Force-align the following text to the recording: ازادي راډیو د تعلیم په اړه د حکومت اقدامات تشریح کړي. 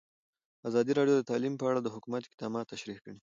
ازادي 0.69 0.91
راډیو 0.99 1.15
د 1.17 1.21
تعلیم 1.31 1.53
په 1.57 1.65
اړه 1.69 1.79
د 1.81 1.87
حکومت 1.95 2.23
اقدامات 2.25 2.65
تشریح 2.73 2.97
کړي. 3.03 3.17